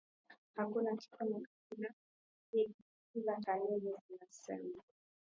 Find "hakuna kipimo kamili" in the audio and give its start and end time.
0.55-2.73